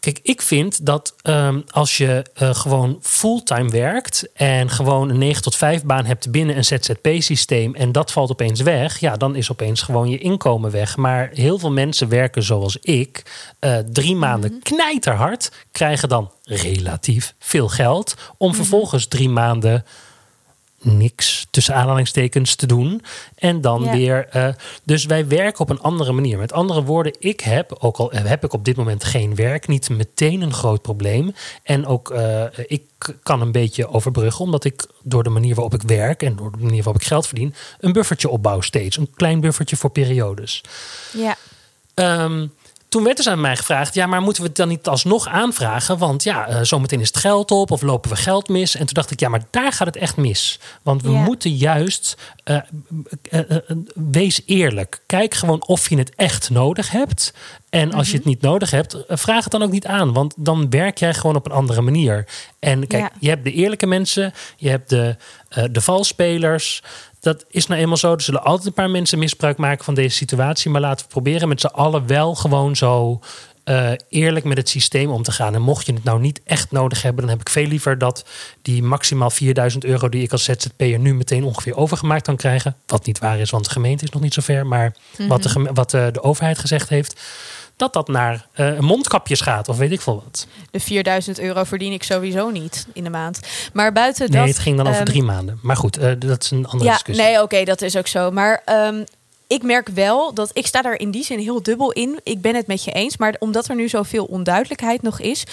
Kijk, 0.00 0.20
ik 0.22 0.42
vind 0.42 0.86
dat 0.86 1.14
um, 1.22 1.64
als 1.70 1.96
je 1.96 2.24
uh, 2.42 2.54
gewoon 2.54 2.98
fulltime 3.00 3.68
werkt 3.68 4.28
en 4.32 4.70
gewoon 4.70 5.08
een 5.08 5.18
9 5.18 5.42
tot 5.42 5.56
5 5.56 5.84
baan 5.84 6.04
hebt 6.04 6.30
binnen 6.30 6.56
een 6.56 6.64
ZZP-systeem 6.64 7.74
en 7.74 7.92
dat 7.92 8.12
valt 8.12 8.30
opeens 8.30 8.60
weg, 8.60 8.98
ja, 8.98 9.16
dan 9.16 9.36
is 9.36 9.50
opeens 9.50 9.82
gewoon 9.82 10.08
je 10.08 10.18
inkomen 10.18 10.70
weg. 10.70 10.96
Maar 10.96 11.30
heel 11.32 11.58
veel 11.58 11.70
mensen 11.70 12.08
werken 12.08 12.42
zoals 12.42 12.76
ik, 12.76 13.22
uh, 13.60 13.78
drie 13.78 14.16
maanden 14.16 14.50
mm-hmm. 14.50 14.62
knijterhard, 14.62 15.52
krijgen 15.72 16.08
dan 16.08 16.30
relatief 16.42 17.34
veel 17.38 17.68
geld 17.68 18.14
om 18.16 18.34
mm-hmm. 18.38 18.54
vervolgens 18.54 19.06
drie 19.06 19.28
maanden 19.28 19.84
niks 20.82 21.46
tussen 21.50 21.74
aanhalingstekens 21.74 22.54
te 22.54 22.66
doen. 22.66 23.02
En 23.34 23.60
dan 23.60 23.82
Ja. 23.84 23.92
weer. 23.92 24.26
eh, 24.30 24.48
dus 24.84 25.04
wij 25.04 25.28
werken 25.28 25.60
op 25.60 25.70
een 25.70 25.80
andere 25.80 26.12
manier. 26.12 26.38
Met 26.38 26.52
andere 26.52 26.82
woorden, 26.82 27.14
ik 27.18 27.40
heb, 27.40 27.76
ook 27.78 27.96
al 27.96 28.10
heb 28.14 28.44
ik 28.44 28.52
op 28.52 28.64
dit 28.64 28.76
moment 28.76 29.04
geen 29.04 29.34
werk, 29.34 29.68
niet 29.68 29.88
meteen 29.88 30.40
een 30.42 30.52
groot 30.52 30.82
probleem. 30.82 31.34
En 31.62 31.86
ook 31.86 32.10
eh, 32.10 32.44
ik 32.66 32.82
kan 33.22 33.40
een 33.40 33.52
beetje 33.52 33.88
overbruggen, 33.88 34.44
omdat 34.44 34.64
ik 34.64 34.86
door 35.02 35.22
de 35.22 35.30
manier 35.30 35.54
waarop 35.54 35.74
ik 35.74 35.82
werk 35.82 36.22
en 36.22 36.36
door 36.36 36.50
de 36.52 36.58
manier 36.64 36.82
waarop 36.82 37.02
ik 37.02 37.08
geld 37.08 37.26
verdien, 37.26 37.54
een 37.80 37.92
buffertje 37.92 38.28
opbouw 38.28 38.60
steeds. 38.60 38.96
Een 38.96 39.10
klein 39.14 39.40
buffertje 39.40 39.76
voor 39.76 39.90
periodes. 39.90 40.62
Ja. 41.12 41.36
Ehm, 41.94 42.46
toen 42.90 43.04
werd 43.04 43.16
dus 43.16 43.28
aan 43.28 43.40
mij 43.40 43.56
gevraagd: 43.56 43.94
ja, 43.94 44.06
maar 44.06 44.20
moeten 44.20 44.42
we 44.42 44.48
het 44.48 44.56
dan 44.56 44.68
niet 44.68 44.86
alsnog 44.88 45.28
aanvragen? 45.28 45.98
Want 45.98 46.22
ja, 46.22 46.46
eh, 46.46 46.58
zometeen 46.62 47.00
is 47.00 47.06
het 47.06 47.16
geld 47.16 47.50
op 47.50 47.70
of 47.70 47.82
lopen 47.82 48.10
we 48.10 48.16
geld 48.16 48.48
mis. 48.48 48.74
En 48.74 48.84
toen 48.86 48.94
dacht 48.94 49.10
ik: 49.10 49.20
ja, 49.20 49.28
maar 49.28 49.42
daar 49.50 49.72
gaat 49.72 49.86
het 49.86 49.96
echt 49.96 50.16
mis. 50.16 50.60
Want 50.82 51.02
we 51.02 51.10
Ja. 51.10 51.20
moeten 51.22 51.50
juist. 51.56 52.16
eh, 52.44 52.56
eh, 53.30 53.40
wees 53.94 54.40
eerlijk. 54.46 55.00
Kijk 55.06 55.34
gewoon 55.34 55.66
of 55.66 55.88
je 55.90 55.96
het 55.98 56.14
echt 56.16 56.50
nodig 56.50 56.90
hebt. 56.90 57.32
En 57.70 57.92
als 57.92 58.10
je 58.10 58.16
het 58.16 58.24
niet 58.24 58.40
nodig 58.40 58.70
hebt, 58.70 58.96
vraag 59.08 59.42
het 59.42 59.52
dan 59.52 59.62
ook 59.62 59.70
niet 59.70 59.86
aan. 59.86 60.12
Want 60.12 60.34
dan 60.36 60.70
werk 60.70 60.98
jij 60.98 61.14
gewoon 61.14 61.36
op 61.36 61.46
een 61.46 61.52
andere 61.52 61.80
manier. 61.80 62.26
En 62.58 62.86
kijk, 62.86 63.02
Ja. 63.02 63.10
je 63.20 63.28
hebt 63.28 63.44
de 63.44 63.52
eerlijke 63.52 63.86
mensen, 63.86 64.32
je 64.56 64.68
hebt 64.68 64.88
de, 64.90 65.16
de 65.70 65.80
valspelers. 65.80 66.82
Dat 67.20 67.44
is 67.48 67.66
nou 67.66 67.80
eenmaal 67.80 67.96
zo. 67.96 68.12
Er 68.12 68.20
zullen 68.20 68.42
altijd 68.44 68.66
een 68.66 68.72
paar 68.72 68.90
mensen 68.90 69.18
misbruik 69.18 69.56
maken 69.56 69.84
van 69.84 69.94
deze 69.94 70.16
situatie. 70.16 70.70
Maar 70.70 70.80
laten 70.80 71.04
we 71.06 71.10
proberen 71.12 71.48
met 71.48 71.60
z'n 71.60 71.66
allen 71.66 72.06
wel 72.06 72.34
gewoon 72.34 72.76
zo 72.76 73.20
eh, 73.64 73.90
eerlijk 74.08 74.44
met 74.44 74.56
het 74.56 74.68
systeem 74.68 75.10
om 75.10 75.22
te 75.22 75.32
gaan. 75.32 75.54
En 75.54 75.62
mocht 75.62 75.86
je 75.86 75.92
het 75.92 76.04
nou 76.04 76.20
niet 76.20 76.40
echt 76.44 76.70
nodig 76.70 77.02
hebben, 77.02 77.20
dan 77.20 77.30
heb 77.30 77.40
ik 77.40 77.48
veel 77.48 77.66
liever 77.66 77.98
dat 77.98 78.24
die 78.62 78.82
maximaal 78.82 79.30
4000 79.30 79.84
euro 79.84 80.08
die 80.08 80.22
ik 80.22 80.32
als 80.32 80.44
ZZP'er 80.44 80.98
nu 80.98 81.14
meteen 81.14 81.44
ongeveer 81.44 81.76
overgemaakt 81.76 82.22
kan 82.22 82.36
krijgen. 82.36 82.76
Wat 82.86 83.06
niet 83.06 83.18
waar 83.18 83.38
is, 83.38 83.50
want 83.50 83.64
de 83.64 83.70
gemeente 83.70 84.04
is 84.04 84.10
nog 84.10 84.22
niet 84.22 84.34
zo 84.34 84.40
ver. 84.42 84.66
Maar 84.66 84.94
wat, 85.28 85.42
de, 85.42 85.48
geme- 85.48 85.72
wat 85.72 85.94
eh, 85.94 86.06
de 86.12 86.22
overheid 86.22 86.58
gezegd 86.58 86.88
heeft. 86.88 87.20
Dat 87.80 87.92
dat 87.92 88.08
naar 88.08 88.46
eh, 88.52 88.78
mondkapjes 88.78 89.40
gaat 89.40 89.68
of 89.68 89.76
weet 89.76 89.92
ik 89.92 90.00
veel 90.00 90.22
wat. 90.24 90.46
De 90.70 90.80
4000 90.80 91.38
euro 91.40 91.64
verdien 91.64 91.92
ik 91.92 92.02
sowieso 92.02 92.50
niet 92.50 92.86
in 92.92 93.04
de 93.04 93.10
maand. 93.10 93.40
Maar 93.72 93.92
buiten 93.92 94.30
Nee, 94.30 94.38
dat... 94.40 94.48
het 94.48 94.58
ging 94.58 94.76
dan 94.76 94.86
over 94.86 94.98
ehm, 95.00 95.08
drie 95.10 95.22
maanden. 95.22 95.58
Maar 95.62 95.76
goed, 95.76 95.96
eh, 95.96 96.12
dat 96.18 96.42
is 96.42 96.50
een 96.50 96.66
andere 96.66 96.84
Ja, 96.84 96.92
discussie. 96.92 97.24
nee, 97.24 97.42
oké, 97.42 97.64
dat 97.64 97.82
is 97.82 97.96
ook 97.96 98.06
zo. 98.06 98.30
Maar 98.30 98.62
ehm, 98.64 99.04
ik 99.50 99.62
merk 99.62 99.88
wel 99.88 100.34
dat 100.34 100.50
ik 100.52 100.66
sta 100.66 100.82
daar 100.82 100.98
in 100.98 101.10
die 101.10 101.24
zin 101.24 101.38
heel 101.38 101.62
dubbel 101.62 101.92
in. 101.92 102.20
Ik 102.22 102.40
ben 102.40 102.54
het 102.54 102.66
met 102.66 102.84
je 102.84 102.92
eens, 102.92 103.16
maar 103.16 103.34
omdat 103.38 103.68
er 103.68 103.74
nu 103.74 103.88
zoveel 103.88 104.24
onduidelijkheid 104.24 105.02
nog 105.02 105.20
is, 105.20 105.44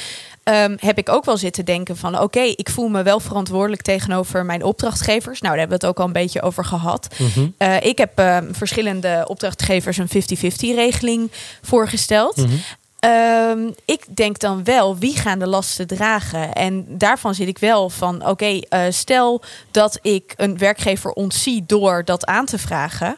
ehm, 0.44 0.76
heb 0.80 0.98
ik 0.98 1.10
ook 1.10 1.26
wel 1.26 1.38
zitten 1.38 1.66
denken 1.66 1.98
van, 1.98 2.20
oké, 2.20 2.40
ik 2.40 2.70
voel 2.70 2.88
me 2.88 3.04
wel 3.04 3.20
verantwoordelijk 3.20 3.82
tegenover 3.82 4.46
mijn 4.46 4.64
opdrachtgevers. 4.64 5.42
Nou, 5.42 5.56
daar 5.56 5.60
hebben 5.60 5.80
we 5.80 5.86
het 5.86 5.96
ook 5.96 6.00
al 6.00 6.06
een 6.06 6.22
beetje 6.22 6.42
over 6.42 6.66
gehad. 6.66 7.08
Mhm. 7.18 7.48
Eh, 7.58 7.82
ik 7.82 7.98
heb 7.98 8.20
ehm, 8.20 8.54
verschillende 8.54 9.26
opdrachtgevers 9.28 9.98
een 9.98 10.10
50-50 10.10 10.76
regeling 10.76 11.32
voorgesteld. 11.62 12.36
Mhm. 12.38 12.56
Ehm, 13.00 13.70
ik 13.86 14.16
denk 14.16 14.40
dan 14.40 14.64
wel, 14.64 14.98
wie 14.98 15.18
gaan 15.18 15.40
de 15.40 15.48
lasten 15.48 15.88
dragen? 15.88 16.54
En 16.54 16.86
daarvan 16.88 17.36
zit 17.36 17.48
ik 17.48 17.58
wel 17.58 17.90
van, 17.90 18.28
oké, 18.28 18.60
eh, 18.60 18.82
stel 18.90 19.42
dat 19.72 20.00
ik 20.02 20.34
een 20.36 20.58
werkgever 20.58 21.12
ontzie 21.12 21.64
door 21.68 22.06
dat 22.06 22.26
aan 22.26 22.46
te 22.46 22.58
vragen. 22.58 23.18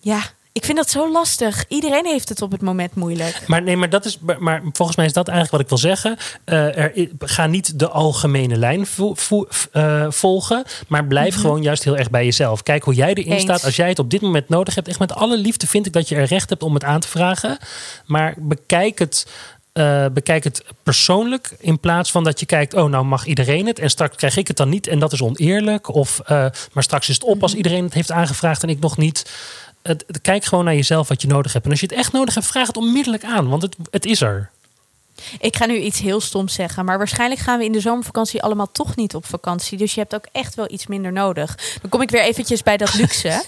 Ja, 0.00 0.20
ik 0.52 0.64
vind 0.64 0.76
dat 0.76 0.90
zo 0.90 1.12
lastig. 1.12 1.64
Iedereen 1.68 2.06
heeft 2.06 2.28
het 2.28 2.42
op 2.42 2.50
het 2.52 2.60
moment 2.62 2.94
moeilijk. 2.94 3.42
Maar 3.46 3.62
nee, 3.62 3.76
maar 3.76 3.90
dat 3.90 4.04
is. 4.04 4.18
maar- 4.38 4.62
volgens 4.72 4.96
mij 4.96 5.06
is 5.06 5.12
dat 5.12 5.28
eigenlijk 5.28 5.50
wat 5.50 5.60
ik 5.60 5.68
wil 5.68 5.90
zeggen. 5.90 6.16
Eh, 6.44 6.78
er, 6.78 7.08
ga 7.18 7.46
niet 7.46 7.78
de 7.78 7.88
algemene 7.88 8.56
lijn 8.56 8.86
vo- 8.86 9.14
vo- 9.14 9.48
eh, 9.72 10.06
volgen. 10.08 10.64
Maar 10.88 11.04
blijf 11.06 11.34
gewoon 11.34 11.62
juist 11.62 11.84
heel 11.84 11.96
erg 11.96 12.10
bij 12.10 12.24
jezelf. 12.24 12.62
Kijk 12.62 12.82
hoe 12.82 12.94
jij 12.94 13.08
erin 13.10 13.24
Mhm. 13.24 13.32
Eens. 13.32 13.42
staat. 13.42 13.64
Als 13.64 13.76
jij 13.76 13.88
het 13.88 13.98
op 13.98 14.10
dit 14.10 14.20
moment 14.20 14.48
nodig 14.48 14.74
hebt. 14.74 14.88
Echt 14.88 14.98
met 14.98 15.12
alle 15.14 15.38
liefde 15.38 15.66
vind 15.66 15.86
ik 15.86 15.92
dat 15.92 16.08
je 16.08 16.14
er 16.16 16.24
recht 16.26 16.48
hebt 16.50 16.62
om 16.62 16.74
het 16.74 16.84
aan 16.84 17.00
te 17.00 17.08
vragen. 17.08 17.58
Maar 18.06 18.34
bekijk 18.38 18.98
het. 18.98 19.26
eh, 19.72 20.06
bekijk 20.12 20.44
het 20.44 20.64
persoonlijk 20.82 21.50
in 21.58 21.80
plaats 21.80 22.10
van 22.10 22.24
dat 22.24 22.40
je 22.40 22.46
kijkt, 22.46 22.74
oh 22.74 22.90
nou 22.90 23.04
mag 23.04 23.26
iedereen 23.26 23.66
het 23.66 23.78
en 23.78 23.90
straks 23.90 24.16
krijg 24.16 24.36
ik 24.36 24.48
het 24.48 24.56
dan 24.56 24.68
niet 24.68 24.86
en 24.86 24.98
dat 24.98 25.12
is 25.12 25.22
oneerlijk. 25.22 25.88
Of, 25.94 26.20
maar 26.72 26.82
straks 26.82 27.08
is 27.08 27.14
het 27.14 27.24
op 27.24 27.42
als 27.42 27.54
iedereen 27.54 27.84
het 27.84 27.94
heeft 27.94 28.10
aangevraagd 28.10 28.62
en 28.62 28.68
ik 28.68 28.80
nog 28.80 28.96
niet. 28.96 29.30
Kijk 30.22 30.44
gewoon 30.44 30.64
naar 30.64 30.74
jezelf 30.74 31.08
wat 31.08 31.22
je 31.22 31.28
nodig 31.28 31.52
hebt. 31.52 31.64
En 31.64 31.70
als 31.70 31.80
je 31.80 31.86
het 31.86 31.96
echt 31.96 32.12
nodig 32.12 32.34
hebt, 32.34 32.46
vraag 32.46 32.66
het 32.66 32.76
onmiddellijk 32.76 33.24
aan, 33.24 33.48
want 33.48 33.62
het, 33.62 33.76
het 33.90 34.04
is 34.06 34.20
er. 34.20 34.50
Ik 35.40 35.56
ga 35.56 35.66
nu 35.66 35.76
iets 35.78 36.00
heel 36.00 36.20
stoms 36.20 36.54
zeggen, 36.54 36.84
maar 36.84 36.98
waarschijnlijk 36.98 37.40
gaan 37.40 37.58
we 37.58 37.64
in 37.64 37.72
de 37.72 37.80
zomervakantie 37.80 38.42
allemaal 38.42 38.68
toch 38.72 38.96
niet 38.96 39.14
op 39.14 39.26
vakantie. 39.26 39.78
Dus 39.78 39.94
je 39.94 40.00
hebt 40.00 40.14
ook 40.14 40.24
echt 40.32 40.54
wel 40.54 40.66
iets 40.70 40.86
minder 40.86 41.12
nodig. 41.12 41.56
Dan 41.80 41.90
kom 41.90 42.02
ik 42.02 42.10
weer 42.10 42.22
eventjes 42.22 42.62
bij 42.62 42.76
dat 42.76 42.94
luxe. 42.94 43.42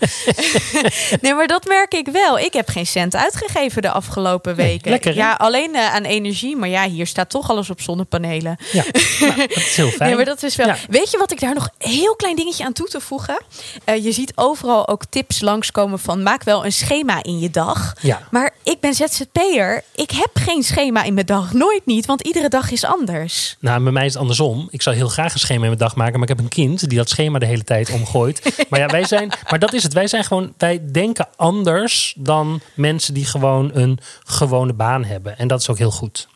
nee, 1.21 1.35
maar 1.35 1.47
dat 1.47 1.65
merk 1.65 1.95
ik 1.95 2.07
wel. 2.09 2.39
Ik 2.39 2.53
heb 2.53 2.69
geen 2.69 2.87
cent 2.87 3.17
uitgegeven 3.17 3.83
de 3.83 3.91
afgelopen 3.91 4.57
Nee, 4.57 4.67
weken. 4.67 4.91
lekker, 4.91 5.15
ja, 5.15 5.33
alleen 5.33 5.75
eh, 5.75 5.95
aan 5.95 6.05
energie. 6.05 6.57
Maar 6.57 6.69
ja, 6.69 6.89
hier 6.89 7.07
staat 7.07 7.31
toch 7.31 7.51
alles 7.51 7.71
op 7.71 7.81
zonnepanelen. 7.81 8.57
Ja, 8.73 8.85
nou, 9.21 9.37
dat 9.37 9.57
is 9.57 9.77
heel 9.77 9.89
fijn. 9.99 10.09
Nee, 10.09 10.17
maar 10.17 10.25
dat 10.25 10.43
is 10.43 10.57
wel. 10.57 10.67
Ja. 10.67 10.77
Weet 10.89 11.11
je 11.11 11.19
wat 11.19 11.31
ik 11.33 11.41
daar 11.41 11.55
nog 11.55 11.69
een 11.79 11.91
heel 11.91 12.17
klein 12.17 12.37
dingetje 12.37 12.65
aan 12.65 12.73
toe 12.73 12.89
te 12.89 13.01
voegen? 13.01 13.41
Eh, 13.85 14.05
je 14.05 14.13
ziet 14.13 14.33
overal 14.35 14.89
ook 14.89 15.03
tips 15.11 15.41
langskomen 15.41 15.99
van 15.99 16.23
maak 16.23 16.43
wel 16.45 16.65
een 16.65 16.73
schema 16.73 17.23
in 17.23 17.39
je 17.39 17.51
dag. 17.51 17.95
Ja. 18.01 18.23
Maar 18.31 18.51
ik 18.63 18.81
ben 18.81 18.95
ZZP'er. 18.95 19.83
Ik 19.95 20.11
heb 20.11 20.31
geen 20.35 20.63
schema 20.63 21.03
in 21.03 21.15
mijn 21.15 21.27
dag. 21.27 21.53
Nooit 21.63 21.87
niet, 21.87 22.07
want 22.07 22.21
iedere 22.21 22.49
dag 22.49 22.71
is 22.71 22.85
anders. 22.85 23.57
Nou, 23.61 23.83
bij 23.83 23.93
mij 23.93 24.05
is 24.07 24.13
het 24.13 24.21
andersom. 24.21 24.69
Ik 24.71 24.83
zou 24.83 24.97
heel 24.97 25.09
graag 25.09 25.33
een 25.33 25.39
schema 25.39 25.61
in 25.61 25.67
mijn 25.67 25.79
dag 25.79 25.97
maken, 25.97 26.13
maar 26.13 26.23
ik 26.23 26.37
heb 26.37 26.39
een 26.39 26.49
kind 26.49 26.89
die 26.89 26.99
dat 26.99 27.09
schema 27.09 27.39
de 27.39 27.47
hele 27.47 27.65
tijd 27.65 27.91
omgooit. 27.91 28.55
maar 28.71 28.81
ja, 28.81 28.87
wij 28.87 29.05
zijn, 29.05 29.33
maar 29.51 29.59
dat 29.59 29.73
is 29.73 29.83
het. 29.83 29.93
Wij 29.93 30.07
zijn 30.07 30.25
gewoon, 30.25 30.53
wij 30.59 30.81
denken 30.93 31.29
anders 31.37 32.15
dan 32.17 32.61
mensen 32.75 33.15
die 33.15 33.25
gewoon 33.25 33.71
een 33.75 33.99
gewone 34.25 34.73
baan 34.73 35.05
hebben. 35.05 35.39
En 35.39 35.49
dat 35.49 35.61
is 35.61 35.69
ook 35.69 35.79
heel 35.79 35.91
goed. 35.91 36.29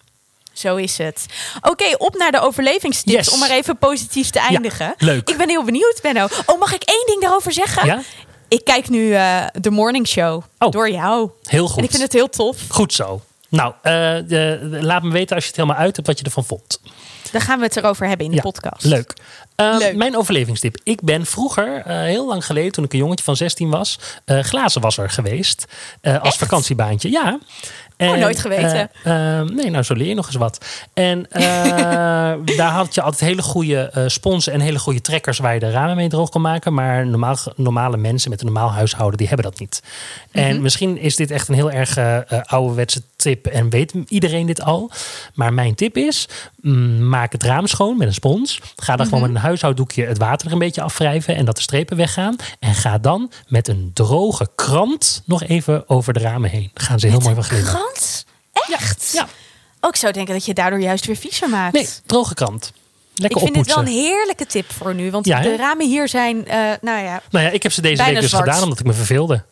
Zo 0.53 0.77
is 0.77 0.99
het. 0.99 1.27
Oké, 1.63 1.95
op 1.99 2.17
naar 2.17 2.31
de 2.33 2.41
overlevingstips. 2.41 3.17
Yes. 3.17 3.33
Om 3.33 3.39
maar 3.39 3.51
even 3.51 3.79
positief 3.79 4.31
te 4.31 4.39
eindigen. 4.39 4.95
leuk. 4.99 5.29
Ik 5.29 5.37
ben 5.37 5.49
heel 5.49 5.65
benieuwd, 5.65 5.99
Benno. 6.03 6.27
Oh, 6.47 6.59
mag 6.59 6.75
ik 6.75 6.83
één 6.83 7.07
ding 7.07 7.21
daarover 7.21 7.53
zeggen? 7.53 7.87
Ja, 7.87 8.03
Ik 8.49 8.65
kijk 8.65 8.89
nu 8.89 9.13
eh, 9.13 9.47
de 9.61 9.71
Morning 9.71 10.09
Show. 10.09 10.43
Oh. 10.59 10.71
Door 10.71 10.91
jou. 10.91 11.31
heel 11.43 11.69
goed. 11.69 11.79
En 11.79 11.85
ik 11.85 11.91
vind 11.91 12.03
het 12.03 12.13
heel 12.13 12.29
tof. 12.29 12.57
Goed 12.69 12.93
zo. 12.93 13.21
Nou, 13.57 13.75
eh, 13.83 13.93
de- 14.29 14.79
laat 14.81 15.03
me 15.03 15.11
weten 15.11 15.35
als 15.35 15.45
je 15.45 15.51
het 15.51 15.59
helemaal 15.61 15.81
uit 15.83 15.97
hebt 15.97 16.09
wat 16.09 16.19
je 16.19 16.25
ervan 16.25 16.45
vond. 16.45 16.81
Daar 17.33 17.41
gaan 17.41 17.59
we 17.59 17.65
het 17.65 17.77
erover 17.77 18.07
hebben 18.09 18.25
in 18.27 18.31
de 18.31 18.37
Ja, 18.37 18.43
podcast. 18.43 18.85
Leuk. 18.85 19.13
Eh, 19.55 19.75
Leuk. 19.79 19.97
Mijn 19.97 20.17
overlevingstip. 20.17 20.77
Ik 20.83 21.01
ben 21.03 21.27
vroeger, 21.27 21.83
eh, 21.87 21.97
heel 21.97 22.27
lang 22.27 22.47
geleden, 22.47 22.73
toen 22.73 22.85
ik 22.85 22.93
een 22.93 22.99
jongetje 22.99 23.25
van 23.25 23.37
16 23.37 23.71
was, 23.71 23.99
eh, 24.25 24.39
glazenwasser 24.41 25.11
geweest. 25.11 25.65
als 26.03 26.19
Echt? 26.23 26.37
vakantiebaantje. 26.37 27.11
Ja. 27.11 27.39
En, 27.97 28.19
nooit 28.19 28.41
geweten. 28.41 28.91
eh, 29.03 29.39
eh, 29.39 29.49
nee, 29.49 29.71
nou 29.71 29.85
zo 29.85 29.95
leer 29.95 30.09
je 30.09 30.15
nog 30.15 30.27
eens 30.27 30.37
wat. 30.37 30.65
En 30.95 31.27
eh, 31.31 31.43
daar 32.57 32.71
had 32.71 32.95
je 32.95 33.03
altijd 33.03 33.21
hele 33.21 33.43
goede 33.43 33.91
eh 33.93 34.03
sponsen 34.07 34.53
en 34.53 34.61
hele 34.61 34.79
goede 34.79 35.01
trekkers 35.01 35.39
waar 35.39 35.55
je 35.55 35.61
de 35.61 35.71
ramen 35.71 35.97
mee 35.97 36.09
droog 36.09 36.29
kon 36.29 36.41
maken. 36.41 36.75
Maar 36.75 37.07
normaal, 37.07 37.37
normale 37.57 37.97
mensen 37.97 38.31
met 38.31 38.41
een 38.41 38.47
normaal 38.47 38.73
huishouden, 38.73 39.19
die 39.19 39.29
hebben 39.29 39.47
dat 39.47 39.59
niet. 39.59 39.83
En 40.33 40.63
misschien 40.63 40.99
is 40.99 41.17
dit 41.17 41.31
echt 41.31 41.49
een 41.49 41.55
heel 41.55 41.71
erg 41.71 41.99
ouderwetse 42.47 43.03
tip 43.17 43.47
en 43.47 43.71
weet 43.71 43.93
iedereen 44.09 44.47
dit 44.47 44.63
al. 44.63 44.91
Maar 45.35 45.53
mijn 45.53 45.75
tip 45.75 45.97
is, 45.97 46.29
mm, 46.61 47.09
maak 47.09 47.33
het 47.33 47.43
raam 47.43 47.67
schoon 47.67 47.97
met 47.97 48.07
een 48.07 48.15
spons. 48.15 48.61
Ga 48.77 48.97
dan 48.97 49.07
gewoon 49.07 49.21
met 49.21 49.31
een 49.31 49.37
huishouddoekje 49.37 50.07
het 50.07 50.19
water 50.19 50.47
er 50.47 50.53
een 50.53 50.59
beetje 50.59 50.83
afwrijven 50.83 51.37
en 51.37 51.45
dat 51.45 51.57
de 51.57 51.63
strepen 51.63 51.97
weggaan. 51.97 52.37
En 52.59 52.75
ga 52.75 52.99
dan 52.99 53.31
met 53.49 53.69
een 53.69 53.91
droge 53.95 54.49
krant 54.55 55.23
nog 55.25 55.43
even 55.43 55.89
over 55.89 56.13
de 56.13 56.21
ramen 56.21 56.51
heen. 56.51 56.71
Dan 56.75 56.87
gaan 56.87 56.99
ze 56.99 57.07
heel 57.07 57.21
mooi 57.21 57.35
van 57.35 57.45
glimmen. 57.45 57.86
Krant? 57.93 58.25
Echt? 58.53 59.11
Ja. 59.13 59.29
Oh, 59.81 59.89
ik 59.91 59.97
zou 59.97 60.13
denken 60.13 60.35
dat 60.35 60.45
je 60.45 60.55
daardoor 60.55 60.81
juist 60.81 61.07
weer 61.07 61.17
viezer 61.17 61.49
maakt. 61.49 61.73
Nee, 61.75 61.89
droge 62.07 62.35
krant. 62.35 62.73
Lekker 63.15 63.39
ik 63.43 63.53
vind 63.53 63.65
dit 63.65 63.75
wel 63.75 63.85
een 63.85 63.91
heerlijke 63.91 64.47
tip 64.47 64.73
voor 64.73 64.95
nu. 64.95 65.11
Want 65.11 65.27
Ja, 65.27 65.41
de 65.41 65.57
ramen 65.57 65.87
hier 65.87 66.09
zijn, 66.09 66.47
eh, 66.47 66.59
nou 66.81 67.05
ja, 67.05 67.23
Nou 67.31 67.45
ja, 67.45 67.51
ik 67.51 67.63
heb 67.63 67.73
ze 67.73 67.81
deze 67.81 68.05
week 68.05 68.21
dus 68.21 68.33
gedaan 68.33 68.63
omdat 68.63 68.79
ik 68.79 68.87
me 68.87 68.93
verveelde. 68.93 69.45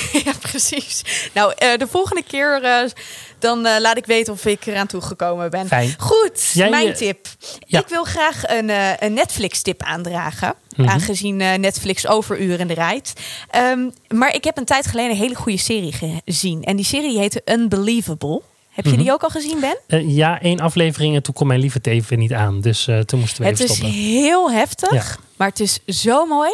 ja, 0.24 0.32
precies. 0.40 1.02
Nou, 1.32 1.52
eh, 1.56 1.76
de 1.78 1.86
volgende 1.86 2.22
keer 2.22 2.62
eh, 2.62 2.90
dan 3.38 3.66
eh, 3.66 3.80
laat 3.80 3.96
ik 3.96 4.06
weten 4.06 4.32
of 4.32 4.44
ik 4.44 4.66
eraan 4.66 4.86
toegekomen 4.86 5.50
ben. 5.50 5.66
Fijn. 5.66 5.94
Goed, 5.98 6.50
Jij, 6.52 6.70
mijn 6.70 6.94
tip. 6.94 7.26
ja. 7.66 7.80
Ik 7.80 7.88
wil 7.88 8.04
graag 8.04 8.48
een, 8.48 8.70
een 9.04 9.12
Netflix-tip 9.12 9.82
aandragen. 9.82 10.54
Mhm. 10.76 10.88
Aangezien 10.88 11.36
Netflix 11.36 12.06
overuren 12.06 12.72
rijdt. 12.72 13.12
Ehm, 13.50 13.90
maar 14.08 14.34
ik 14.34 14.44
heb 14.44 14.56
een 14.56 14.64
tijd 14.64 14.86
geleden 14.86 15.10
een 15.10 15.16
hele 15.16 15.34
goede 15.34 15.58
serie 15.58 15.92
gezien. 16.24 16.64
En 16.64 16.76
die 16.76 16.84
serie 16.84 17.18
heette 17.18 17.42
Unbelievable. 17.44 18.42
Heb 18.72 18.84
je 18.84 18.90
Mhm. 18.90 19.00
die 19.00 19.12
ook 19.12 19.22
al 19.22 19.28
gezien, 19.30 19.60
Ben? 19.60 19.76
Eh, 19.86 20.16
ja, 20.16 20.40
één 20.40 20.60
aflevering 20.60 21.14
en 21.14 21.22
toen 21.22 21.34
kon 21.34 21.46
mijn 21.46 21.60
lieve 21.60 21.78
even 21.82 22.18
niet 22.18 22.32
aan. 22.32 22.60
Dus 22.60 22.86
eh, 22.86 22.98
toen 22.98 23.20
moesten 23.20 23.42
we 23.42 23.48
Het 23.48 23.60
even 23.60 23.70
is 23.70 23.76
stoppen. 23.76 23.98
heel 23.98 24.50
heftig, 24.52 24.92
Ja. 24.92 25.04
maar 25.36 25.48
het 25.48 25.60
is 25.60 25.78
zo 25.86 26.26
mooi. 26.26 26.50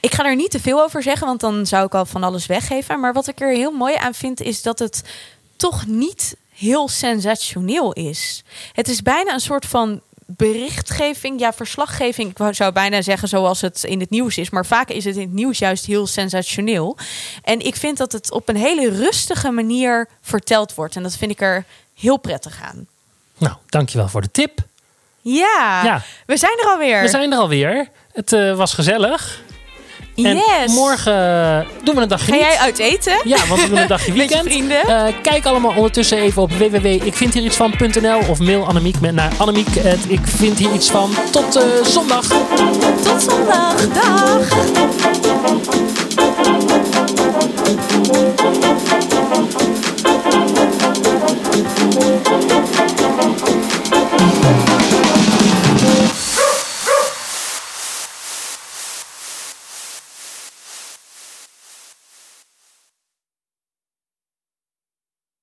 Ik 0.00 0.14
ga 0.14 0.24
er 0.24 0.36
niet 0.36 0.50
te 0.50 0.60
veel 0.60 0.82
over 0.82 1.02
zeggen, 1.02 1.26
want 1.26 1.40
dan 1.40 1.66
zou 1.66 1.86
ik 1.86 1.94
al 1.94 2.06
van 2.06 2.22
alles 2.22 2.46
weggeven. 2.46 3.00
Maar 3.00 3.12
wat 3.12 3.28
ik 3.28 3.40
er 3.40 3.52
heel 3.54 3.70
mooi 3.72 3.94
aan 3.96 4.14
vind, 4.14 4.40
is 4.40 4.62
dat 4.62 4.78
het 4.78 5.02
toch 5.56 5.86
niet 5.86 6.36
heel 6.54 6.88
sensationeel 6.88 7.92
is. 7.92 8.42
Het 8.72 8.88
is 8.88 9.02
bijna 9.02 9.32
een 9.32 9.40
soort 9.40 9.66
van 9.66 10.00
berichtgeving, 10.36 11.40
ja, 11.40 11.52
verslaggeving. 11.52 12.38
Ik 12.38 12.54
zou 12.54 12.72
bijna 12.72 13.02
zeggen 13.02 13.28
zoals 13.28 13.60
het 13.60 13.84
in 13.84 14.00
het 14.00 14.10
nieuws 14.10 14.38
is. 14.38 14.50
Maar 14.50 14.66
vaak 14.66 14.88
is 14.88 15.04
het 15.04 15.14
in 15.14 15.20
het 15.22 15.32
nieuws 15.32 15.58
juist 15.58 15.86
heel 15.86 16.06
sensationeel. 16.06 16.96
En 17.42 17.60
ik 17.66 17.76
vind 17.76 17.96
dat 17.98 18.12
het 18.12 18.30
op 18.30 18.48
een 18.48 18.56
hele 18.56 18.90
rustige 18.90 19.50
manier 19.50 20.08
verteld 20.20 20.74
wordt. 20.74 20.96
En 20.96 21.02
dat 21.02 21.16
vind 21.16 21.30
ik 21.30 21.40
er 21.40 21.64
heel 21.94 22.16
prettig 22.16 22.60
aan. 22.62 22.86
Nou, 23.38 23.54
dankjewel 23.66 24.08
voor 24.08 24.20
de 24.22 24.30
tip. 24.30 24.58
Ja, 25.20 25.80
Ja. 25.84 26.02
we 26.26 26.36
zijn 26.36 26.58
er 26.62 26.66
alweer. 26.70 27.02
We 27.02 27.08
zijn 27.08 27.32
er 27.32 27.38
alweer. 27.38 27.88
Het 28.12 28.32
eh, 28.32 28.56
was 28.56 28.74
gezellig. 28.74 29.40
Yes. 30.22 30.42
En 30.66 30.70
morgen 30.72 31.66
doen 31.84 31.94
we 31.94 32.00
een 32.00 32.08
dagje 32.08 32.32
Ga 32.32 32.38
jij 32.38 32.56
uit 32.56 32.78
eten? 32.78 33.12
Ja, 33.24 33.46
want 33.48 33.60
we 33.60 33.68
doen 33.68 33.78
een 33.78 33.86
dagje 33.86 34.12
weekend. 34.22 34.46
Eh, 34.46 35.04
kijk 35.22 35.46
allemaal 35.46 35.72
ondertussen 35.76 36.18
even 36.18 36.42
op 36.42 36.52
www.ikvindhierietsvan.nl 36.52 38.20
of 38.28 38.38
mail 38.38 38.66
Annemiek 38.66 39.00
met 39.00 39.14
naar 39.14 39.32
Annemiek. 39.36 39.68
Ik 40.08 40.20
vind 40.24 40.58
hier 40.58 40.72
iets 40.72 40.90
van. 40.90 41.10
Tot 41.30 41.56
eh, 41.56 41.62
zondag. 41.84 42.26
Tot 43.02 43.22
zondag. 43.22 43.88
Dag. 43.88 44.48